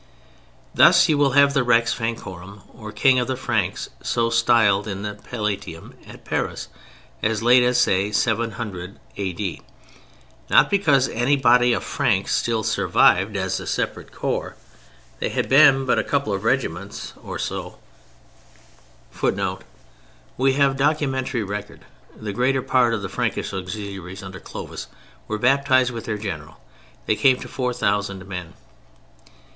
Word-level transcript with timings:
Thus 0.73 1.07
you 1.09 1.15
will 1.15 1.33
have 1.33 1.53
the 1.53 1.63
Rex 1.63 1.93
Francorum, 1.93 2.63
or 2.73 2.91
King 2.91 3.19
of 3.19 3.27
the 3.27 3.35
Franks, 3.35 3.89
so 4.01 4.31
styled 4.31 4.87
in 4.87 5.03
the 5.03 5.13
Palatium 5.13 5.93
at 6.07 6.25
Paris, 6.25 6.69
as 7.21 7.43
late 7.43 7.61
as, 7.61 7.77
say, 7.79 8.11
700 8.11 8.99
A.D. 9.17 9.61
Not 10.49 10.71
because 10.71 11.07
any 11.09 11.37
body 11.37 11.71
of 11.73 11.83
"Franks" 11.83 12.33
still 12.35 12.63
survived 12.63 13.37
as 13.37 13.59
a 13.59 13.67
separate 13.67 14.11
corps—they 14.11 15.29
had 15.29 15.47
been 15.47 15.85
but 15.85 15.99
a 15.99 16.03
couple 16.03 16.33
of 16.33 16.43
regiments 16.43 17.13
or 17.21 17.37
so 17.37 17.77
[Footnote: 19.11 19.63
We 20.35 20.53
have 20.53 20.77
documentary 20.77 21.43
record. 21.43 21.81
The 22.19 22.33
greater 22.33 22.63
part 22.63 22.95
of 22.95 23.03
the 23.03 23.07
Frankish 23.07 23.53
auxiliaries 23.53 24.23
under 24.23 24.39
Clovis 24.39 24.87
were 25.27 25.37
baptized 25.37 25.91
with 25.91 26.05
their 26.05 26.17
General. 26.17 26.59
They 27.05 27.15
came 27.15 27.37
to 27.41 27.47
4,000 27.47 28.25
men. 28.27 28.53